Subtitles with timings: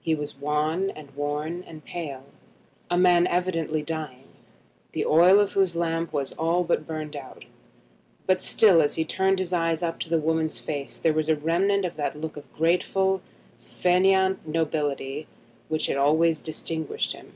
[0.00, 2.26] He was wan and worn and pale,
[2.88, 4.28] a man evidently dying,
[4.92, 7.46] the oil of whose lamp was all burned out;
[8.24, 11.34] but still as he turned his eyes up to the woman's face there was a
[11.34, 13.22] remnant of that look of graceful
[13.60, 15.26] fainéant nobility
[15.68, 17.32] which had always distinguished him.